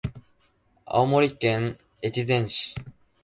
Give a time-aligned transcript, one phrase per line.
[0.87, 2.73] 青森県弘前市